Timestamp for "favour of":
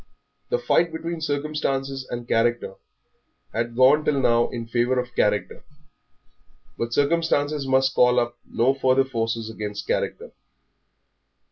4.65-5.13